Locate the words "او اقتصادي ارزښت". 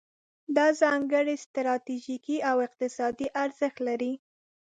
2.49-3.77